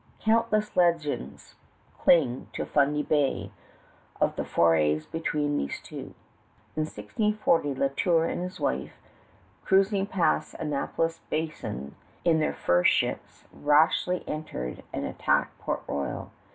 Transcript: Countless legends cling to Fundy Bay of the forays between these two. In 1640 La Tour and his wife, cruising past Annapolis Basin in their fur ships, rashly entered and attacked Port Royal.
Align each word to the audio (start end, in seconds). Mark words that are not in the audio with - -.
Countless 0.21 0.75
legends 0.75 1.53
cling 1.99 2.47
to 2.53 2.65
Fundy 2.65 3.03
Bay 3.03 3.51
of 4.19 4.35
the 4.35 4.43
forays 4.43 5.05
between 5.05 5.59
these 5.59 5.79
two. 5.79 6.15
In 6.75 6.85
1640 6.89 7.75
La 7.75 7.89
Tour 7.95 8.25
and 8.25 8.41
his 8.41 8.59
wife, 8.59 8.97
cruising 9.63 10.07
past 10.07 10.55
Annapolis 10.55 11.19
Basin 11.29 11.93
in 12.25 12.39
their 12.39 12.55
fur 12.55 12.83
ships, 12.83 13.43
rashly 13.53 14.23
entered 14.27 14.81
and 14.91 15.05
attacked 15.05 15.55
Port 15.59 15.83
Royal. 15.87 16.31